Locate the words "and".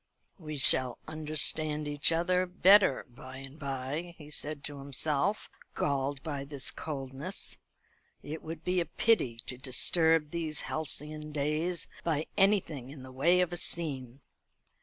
3.37-3.59